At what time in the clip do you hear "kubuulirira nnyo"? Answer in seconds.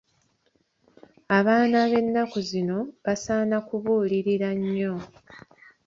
3.67-4.95